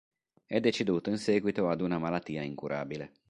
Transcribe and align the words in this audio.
È 0.47 0.59
deceduto 0.59 1.11
in 1.11 1.17
seguito 1.19 1.69
ad 1.69 1.79
una 1.79 1.99
malattia 1.99 2.41
incurabile. 2.41 3.11